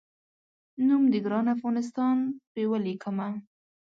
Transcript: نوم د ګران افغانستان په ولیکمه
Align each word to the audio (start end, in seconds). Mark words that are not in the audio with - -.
نوم 0.87 1.03
د 1.13 1.15
ګران 1.25 1.45
افغانستان 1.55 2.17
په 2.51 2.61
ولیکمه 2.71 3.29